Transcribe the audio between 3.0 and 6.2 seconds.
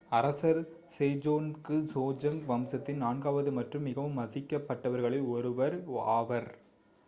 நான்காவது மற்றும் மிகவும் மதிக்கப் பட்டவர்களில் ஒருவரும் one